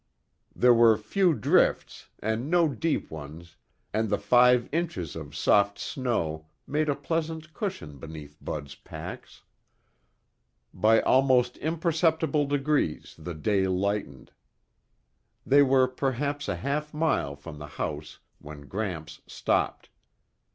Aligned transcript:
There 0.55 0.73
were 0.73 0.97
few 0.97 1.35
drifts 1.35 2.09
and 2.23 2.49
no 2.49 2.67
deep 2.67 3.11
ones, 3.11 3.55
and 3.93 4.09
the 4.09 4.17
five 4.17 4.67
inches 4.71 5.15
of 5.15 5.35
soft 5.35 5.77
snow 5.77 6.47
made 6.65 6.89
a 6.89 6.95
pleasant 6.95 7.53
cushion 7.53 7.99
beneath 7.99 8.35
Bud's 8.43 8.73
pacs. 8.73 9.43
By 10.73 11.01
almost 11.01 11.55
imperceptible 11.57 12.47
degrees 12.47 13.15
the 13.19 13.35
day 13.35 13.67
lightened. 13.67 14.31
They 15.45 15.61
were 15.61 15.87
perhaps 15.87 16.49
a 16.49 16.55
half 16.55 16.95
mile 16.95 17.35
from 17.35 17.59
the 17.59 17.67
house 17.77 18.17
when 18.39 18.61
Gramps 18.61 19.21
stopped. 19.27 19.89